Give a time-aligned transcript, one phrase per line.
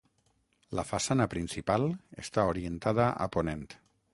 [0.77, 1.85] La façana principal
[2.25, 3.65] està orientada a ponent.